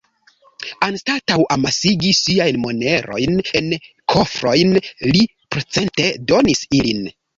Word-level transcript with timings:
Anstataŭ 0.85 1.35
amasigi 1.55 2.13
siajn 2.21 2.57
monerojn 2.63 3.37
en 3.61 3.69
kofrojn, 4.15 4.75
li 5.13 5.23
procente-donis 5.57 6.65
ilin. 6.81 7.07